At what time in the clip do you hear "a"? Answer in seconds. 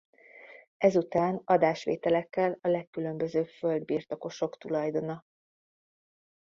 2.61-2.67